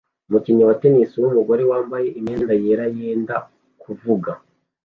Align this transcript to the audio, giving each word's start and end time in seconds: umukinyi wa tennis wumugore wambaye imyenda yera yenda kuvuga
umukinyi 0.27 0.63
wa 0.69 0.75
tennis 0.81 1.11
wumugore 1.21 1.63
wambaye 1.71 2.07
imyenda 2.19 2.53
yera 2.63 2.85
yenda 2.97 3.35
kuvuga 3.81 4.31